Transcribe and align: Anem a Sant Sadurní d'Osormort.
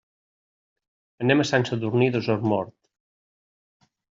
Anem 1.25 1.43
a 1.43 1.45
Sant 1.49 1.67
Sadurní 1.71 2.09
d'Osormort. 2.17 2.75